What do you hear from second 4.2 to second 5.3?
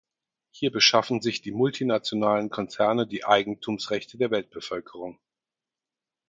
Weltbevölkerung!